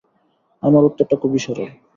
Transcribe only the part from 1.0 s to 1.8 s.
খুবই সরল।